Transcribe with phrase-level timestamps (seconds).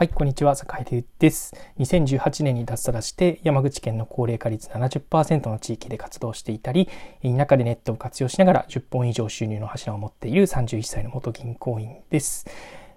[0.00, 1.54] はい、こんにちは、坂井です。
[1.78, 6.88] 2018年に脱サラして山口県の高齢化率70%の地域で活動していたり、
[7.22, 12.46] 田舎でネットを活用しながら10本以上収入の柱を持っている31歳の元銀行員です。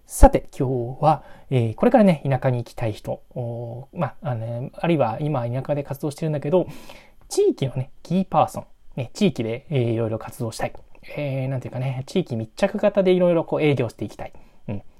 [0.05, 3.21] さて、今日は、えー、これからね、田舎に行きたい人、
[3.91, 6.67] まあ、の、あるいは今田舎で活動してるんだけど、
[7.27, 8.65] 地域のね、キーパーソン、
[8.95, 10.73] ね、地域で、えー、いろいろ活動したい。
[11.17, 14.31] えー、なんていうかね、地域密着型でいろいろこう営業していきたい。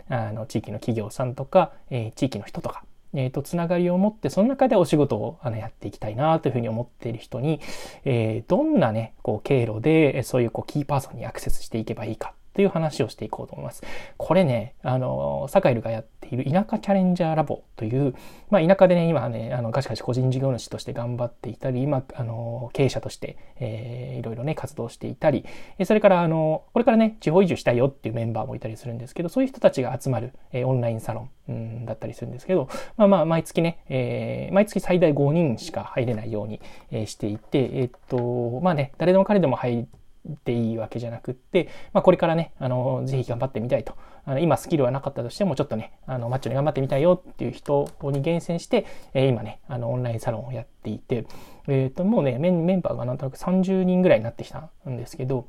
[0.09, 7.59] あの地域の企業さんとか、えー、地域の人とか、えー、とつながりを持ってその中でお仕事をあのやっていきたいなというふうに思っている人に、
[8.05, 13.83] えー、どんなねこう経路でそういうこうキーパーソンにアクセスしていけばいいかという話をしていこうと思います。
[14.17, 18.15] これね、あの、サカイルがやっいる田舎チャレンジャーラボという、
[18.49, 25.45] まあ田舎でね、今ね、あの、ガシガシ個人事業主として頑張っていたり、今、あの、経営者として、えー、いろいろね、活動していたり、
[25.85, 40.02] それから、あの、これからね、地方移住したいよっていうメンバーもいたりするんですけど、そういう人たちが集まる、えー、オンラインサロン、うん、だったりするんですけど、まあまあ、毎月ね、えー、毎月最大5人しか入れないように、えー、していて、えー、っと、まあね、誰でも彼でも入って
[40.45, 43.95] でいいわけじゃなくって、まあ、これからね、あの、ぜひ頑張ってみたいと。
[44.25, 51.25] あの今スキルはなかったとしても、ちょっとね、あの、マッチョに頑張ってみたいよっていう人に厳選して、えー、今ね、あの、オンラインサロンをやっていて、
[51.67, 55.45] えっ、ー、と、もうねメ、メンバーがなんとなく30人ぐらいになってきたんですけど、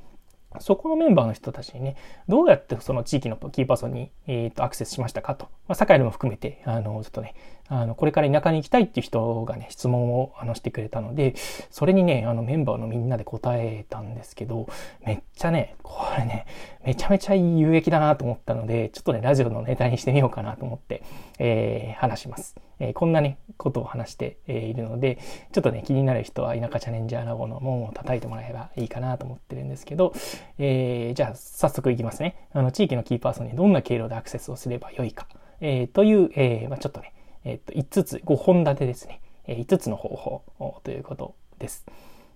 [0.60, 1.96] そこのメンバーの人たちにね、
[2.28, 5.46] どうやってその地域のキーパーソンに、えーと、アクセスしましたかと。
[5.66, 7.34] まあ、堺でも含めて、あの、ちょっとね、
[7.68, 11.34] あの、これから田舎に行きたいっていう人がね、質問をあのしてくれたので、
[11.70, 14.68] それにね、あの、メンバーのみんなで答えたんですけど、
[15.04, 16.46] めっちゃね、これね、
[16.84, 21.02] めちゃめちゃ有益だなと思ったので、ちょっとね、ラジオのネタにしてみようかなと思って、
[21.38, 22.54] えー、話します。
[22.80, 25.18] えー、こんなね、ことを話しているので、
[25.52, 30.12] ちょっとね、気になる人は田舎チャレンジャーラボの門を叩いてもらえばいいかなと思ってるんですけど、
[30.58, 32.48] えー、じゃあ早速いきますね。
[32.52, 35.28] あの、地域のキーパーソンにどんな経路でアクセスをすればよいか、
[35.60, 37.13] えー、という、えー、まあ、ちょっとね、
[37.44, 39.20] えっ、と、5つ、5本立てですね。
[39.46, 41.84] え5つの方法ということです。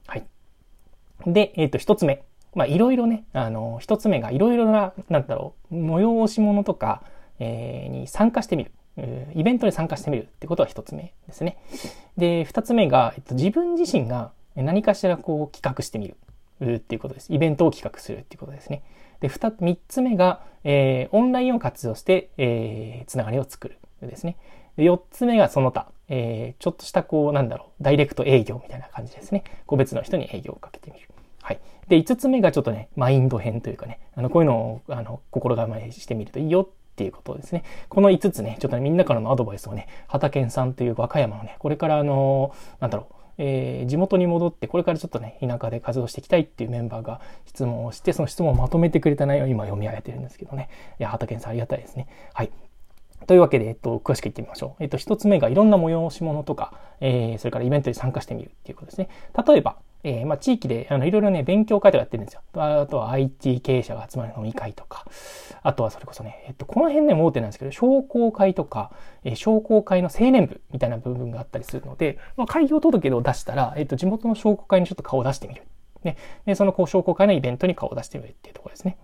[0.07, 0.27] はい。
[1.27, 2.23] で、えっ、と、1つ目。
[2.55, 7.03] まあ、いろいろね、あの、一つ目がいろいろな、なんだろう、催し物とか、
[7.39, 8.73] えー、に参加してみる。
[9.35, 11.57] イベントに参加してみるってことは一つ目ですね。
[12.17, 16.09] で、二つ目が、えっと、自分自身が何かしらこう企画してみ
[16.61, 17.33] るっていうことです。
[17.33, 18.83] イベントを企画するっていうことですね。
[19.21, 24.37] で、二、三つ目が、えー、オンラインを活用して、えー、つながりを作るですね。
[24.79, 29.43] で、四つ目がその他、えー、ちょっとしたこう、なんだろう、ダイレクト営業みたいな感じですね。
[29.67, 31.09] 個別の人に営業をかけてみる。
[31.43, 31.61] はい。
[31.89, 37.65] で、五つ目がちょっとね、マインド編というかね、あの、こういうのを、あの、心構えしてみるといいよっていうことですね。
[37.89, 50.69] この5つね、ちょっとね、みんなからのアドバイスをね、畑健さんという和歌山のね、これからあの、なんだろう、えー、地元に戻ってこれからちょっとね田舎で活動していきたいっていうメンバーが質問をしてその質問をまとめてくれた内容を今読み上げてるんですけどね
[50.99, 52.51] いや畑健さんありがたいですねはい
[53.27, 54.83] というわけで、えっと、詳しく言ってみましょう。
[54.83, 59.09] えっと、一つ目がいろんな催し物とか、えー、それからイベントに参加してみるっていうことですね。
[59.47, 62.43] 例えば、えー、まあ、地域で、あの、いろいろね、勉強会とかやってるんですよ。
[62.55, 65.05] あとは IT 経営者が集まる飲み会とか、
[65.63, 68.93] あとはそれこそね、えっと、この辺ね、盲点なんですけど、商工会とか、
[69.25, 75.63] えー、商工会の青年部みたいな部分があったりするので、まあ、開業届を出したら、えっと、地元の商工会にちょっと顔を出してみる。
[76.05, 76.17] ね。
[76.47, 78.99] で、そのこう商工会のイベントに顔を出してみるっていうところですね。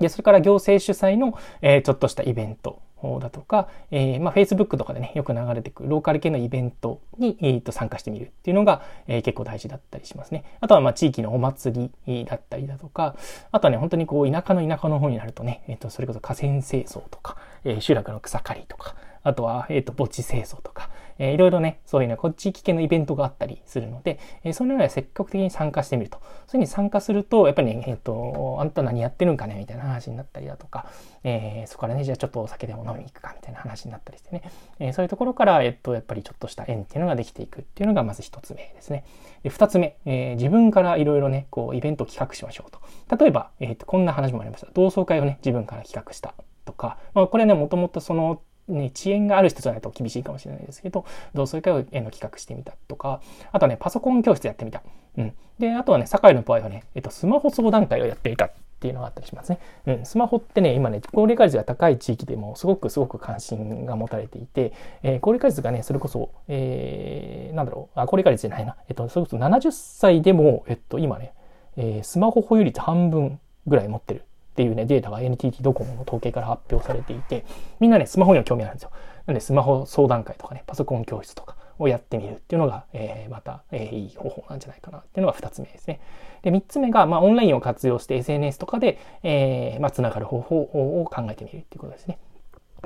[0.00, 2.80] で、それから行政主催の、えー、ちょっとしたイベント。
[3.20, 10.44] だとか、えー、まあ、Facebook とかでね、よく流れてくるローカル系のイベントに、えー、と参加してみるっていうのが、えー、結構大事だったりしますね。
[10.60, 13.16] あとは、ま、地域のお祭りだったりだとか、
[13.52, 26.18] あとはね、本当にこう、田舎の田舎の方になるとね、えっ、ー、と、それこそ河川清掃とか、え、集落の草刈りとか、あとは、えっ、と、墓地清掃とか、えー、いろいろね、そういうね、こっち地域系のイベントがあったりするので、えー、そのような積極的に参加してみると。
[26.18, 30.86] そういうふうに参加すると、やっぱりね、えっ、ー、と、あんた何やってるんかねみたいな話になったりだとか、
[31.24, 34.42] えー、そこからね、じゃあちょっとお酒でも飲みに行くかみたいな話になったりしてね、
[34.78, 39.04] えー、そういうところから、えっと、やっぱりちょっとした縁っていうのができていくっていうのがまず一つ目ですね。
[39.42, 42.80] で、二つ目、えー、自分からいろいろね、こう、イベントを企画しましょうと。
[43.16, 44.68] 例えば、えっ、と、こんな話もありました。
[44.74, 46.34] 同窓会をね、自分から企画した
[46.64, 51.04] とか、まあ、これね、もともとそのね、遅延がある人じゃないと厳しいかもしれないですけど、
[51.34, 53.20] 同窓会を企画してみたとか、
[53.52, 54.82] あとはね、パソコン教室やってみた。
[55.16, 55.32] うん。
[55.58, 59.58] で、あとはね、堺の場合はね、えっと、スマホ相談会をやってみたっていうのがあったりしますね。
[59.86, 60.06] うん。
[60.06, 64.72] スマホってね、今ね、高齢化率が高い地域でもすごくすごく関心が持たれていて、
[65.02, 68.76] えー、高齢化率がね、それこそ、えー、なんだろう、あ、高齢化率じゃないな。
[68.88, 71.32] えっと、それこそ70歳でも、えっと、今ね、
[71.76, 74.22] えー、スマホ保有率半分ぐらい持ってる
[74.58, 77.44] っていうね、データが NTT ドコモの統計から発表されていて、
[77.78, 78.90] みんなね、スマホには興味あるんですよ。
[79.26, 86.00] なんで、スマホ相談会とかね、パソコン教室とかをやってみるっていうのが、えー、また、えー、いい方法なんじゃないかなっていうのが二つ目ですね。
[86.42, 90.60] で、三つ目が、まあ、オンラインを活用して SNS とかで、えー、まあ、つながる方法
[91.02, 92.18] を考えてみるっていうことですね。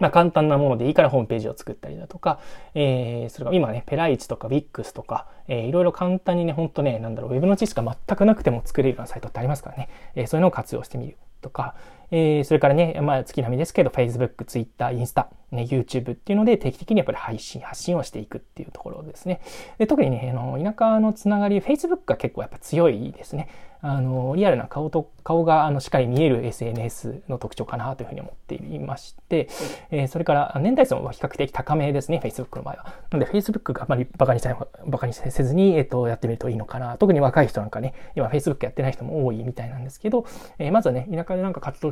[0.01, 2.41] まあ、簡単なものでいいからホームページを作ったりだとか、
[2.75, 11.75] えー、それから今ね、ペライチとか WIX とか、えー、いろいろ簡単にね、ほんとね、なんだろう、ウェブの知識が全くなくても作れるようなサイトってありますからね、えー、そういうのを活用してみるとか、
[12.13, 19.41] えー、それからね、まあ、月並みですけど、Facebook、Twitter、インスタ、ね、YouTube っていうので定期的にやっぱり配信、発信をしていくっていうところですね。
[19.79, 23.49] で特にね、あの、田舎のつながり、Facebook が結構やっぱ強いですね。
[23.85, 29.49] あの、リアルな顔と、顔があのしっかり見える SNS の特徴かなというふうに思っていまして、
[29.91, 32.85] えー、それから年代層は比較的高めですね、Facebook の場合は。
[33.11, 34.57] なので Facebook があまりバカにさ
[34.87, 36.97] バカにせずに、えっ、ー、と、やってみるといいのかな。
[36.97, 40.27] 特に若い人なんかね、今 Facebook やってない人も多いみたいなんですけど、
[40.61, 41.91] えー、まずはね、田舎でなんか活動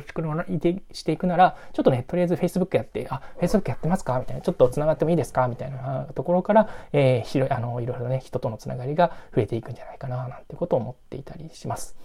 [0.91, 4.19] していくなら、ちょっとね、とりあえず Facebook やって、あ、Facebook やってますか？
[4.19, 5.47] みたいな、ちょっと繋がってもいいですか？
[5.47, 11.95] みたいなところから、えー、広い、あの、いろいろね、人とのつながりが増えていくんじゃないかな、なんてことを思っていたりします。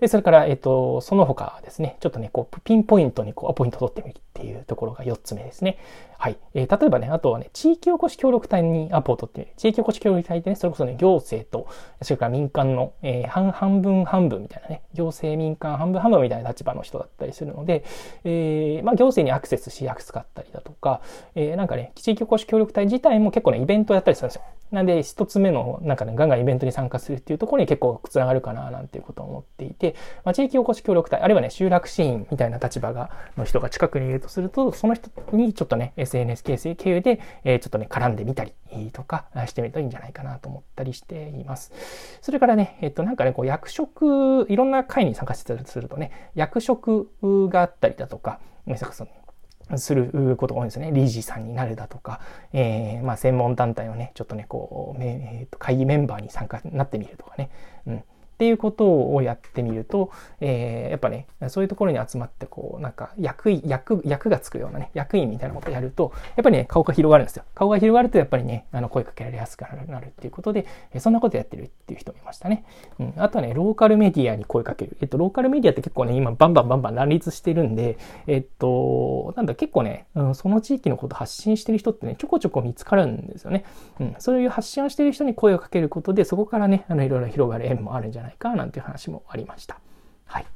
[0.00, 5.78] で、それから、えっ、と、その他ですね、ちょっとね、こう、ピンポイントにこう、アポイント取ってみるっていうところが4つ目ですね。
[6.18, 6.38] はい。
[6.54, 9.52] えー、例えばね、あとはね、地域おこし協力隊にアポを取ってみる。
[9.56, 11.66] 地域おこし協力隊ってね、それこそね、行政と、
[12.02, 17.84] それから民間の、えー、半半分半分みたいなね、行政民間半分半分みたいな立場の人だったりするので、
[18.24, 21.02] えー、まあ、行政にアクセスしやすかったりだとか、
[21.34, 24.42] えー、なんかね、地域おこし協力隊自体も結構ね、イベントをやったりするんですよ。
[24.70, 29.87] なんで、一つ目の、なんかね、ガンガンイベントに参加するっていうところに結構つながるかな、なんていうことを思っていて、
[30.24, 38.52] まあ、地域おこし協力隊、あるいはね、集落支援みたいな立場が、の人が近くにいるとすると、その人にちょっとね、SNS 形成経由で、えー、ちょっとね、絡んでみたり
[38.92, 41.72] とかしてみるといいんじゃないかなと思ったりしています。
[42.20, 47.08] それからね、えっと、なんかね、こう、役職、いろんな会に参加してするとね、役職
[47.48, 48.40] があったりだとか、
[49.76, 50.90] することが多いんですね。
[50.92, 52.20] 理事さんになるだとか、
[52.52, 57.50] えー、まあ、専門団体のね、ちょっとね、こう、えー、会議メンバーに参加になってみるとかね。
[57.86, 58.04] うん。
[58.38, 67.42] っていうことをやってみると、えー、やっぱね、そういうところに集まって、こう、なんか、役員、役、役がつくようなね、役員みたいなことをやると、やっぱりね、顔が広がるんですよ。
[67.56, 72.64] 顔が広がると、やっぱりね、あの、声かけられやすくなるっていうことで、えそんなことやってるっていう人もいましたね。
[73.00, 73.14] うん。
[73.16, 74.96] あとはね、ローカルメディアに声かける。
[75.00, 77.98] えっと、ローカルメディアって結構ね、今、バンバンバンバン乱立してるんで、
[78.28, 83.64] えっと、なんだ、結構ね、うん、その地域のこと発信してる人ってね、ちょこちょこ見つかるんですよね。
[83.98, 84.14] うん。
[84.20, 89.80] そういう発信をしてる人に声をかけることで、そこからね、あの、いろいろ広がる縁もあるんじゃないか、なんていう話もありました。
[90.26, 90.46] はい。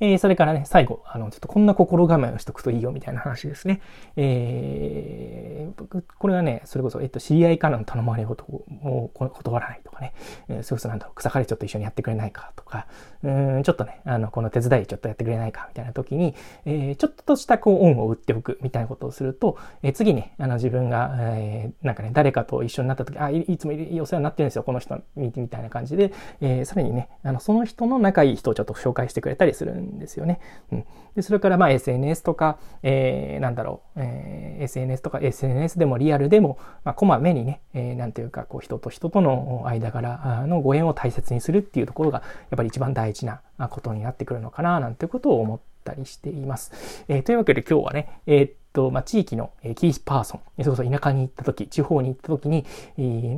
[0.00, 3.80] えー、それからね、最後、あの、ちょっとこんな心構えをしとくといいよみたいな話ですね。
[4.16, 10.14] えー、これはね、それこそ、えっと、知り合いからの頼まれ事を断らないとかね、
[10.48, 12.86] えー、それこそなんだろう、草刈りちょっと一緒にやってくれないかとか、
[13.22, 16.34] うん、ちょっとね、あの、この手伝いちょっとやってくれないかみたいな時に、
[16.64, 30.40] えー、ちょっとしたこう、恩を売っておくみたいなことをすると、えー、次ね、あの、自分が、えー、なんかね、誰かと一緒になった時、あ、いいつもお世話になってるんですよ、この人、みたいな感じで、えー、さらにね、あの、その人の仲いい人をちょっと紹介してくれたりするんですよね。
[30.72, 30.84] うん、
[31.14, 43.40] でそれからまあ SNS とか、えー、なんだろう、えー、SNS とか SNS でもリアルでも、まあ、こまめにね、えー、なんていうかこう人と人との間柄のご縁を大切にするっていうところがやっぱり一番大事な
[43.70, 47.04] ことになってくるのかななんてことを思ったりしています。
[47.08, 52.66] えー、というわけで今日はね、えーと、まあ、地域のキーパーソン、それこそ田舎に行った時、地方に行った時に、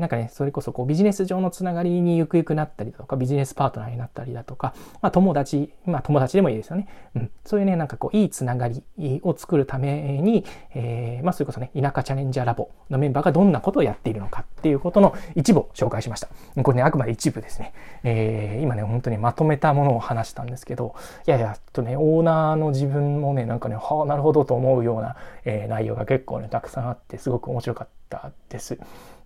[0.01, 6.89] なんかね、それこそこうビジネス上のつながりにゆくゆくなったりだとか、ビジネスパートナーになったりだとか、まあ、友達、まあ、友達でもいいですよね。
[7.15, 7.31] うん。
[7.45, 8.83] そういうね、なんかこう、いいつながり
[9.23, 10.45] を作るために、
[10.75, 16.29] えー、まあ、それこそね、田舎チャレンジャーラボのメンバーがどんなことをやっているのかっていうことの一部を紹介しました。
[16.63, 17.73] これね、あくまで一部ですね。
[18.03, 20.95] えー、今ね、本当にまとめたものを話したんですけど、
[21.27, 28.79] いやいや、とね、オーナーの自分もね、なんかね、はあ、なるほどと思うような、えー、内容が結構ね、たくさんあって、すごく面白かったたです。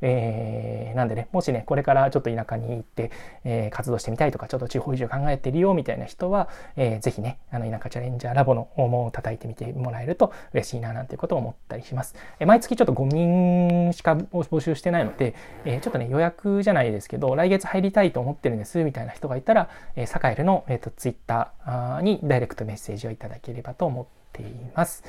[0.03, 3.13] えー、なんでね、もしね、これからちょっと田舎に行って、
[3.45, 12.17] えー、活動してみたいとか、ちょっと地方移住考えてるよみたいな人は、えー、ぜひね、あの、田舎チャレンジャーラボの門を叩いてみてもらえると嬉しいな、なんていうことを思ったりします。
[12.41, 15.35] えー、毎月ちょっと5人しか募集してないので、
[15.65, 25.05] えー、ちょっとね、予約じゃないですけど、来月入りたいと思ってるんです、みたいな人がいたら、えー、サカエルの、えっ、ー、と、ツイッターにダイレクトメッセージをいただければと思っています。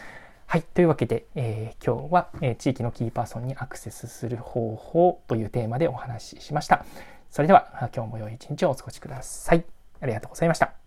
[0.53, 0.61] はい。
[0.61, 6.85] というわけで、えー、今日は、えー、地域のキーパーソンにアクセスする方法というテーマでお話ししました。
[7.31, 9.65] それでは、今日も良い一日をお過ごしください。
[9.99, 10.82] ありがとうございました。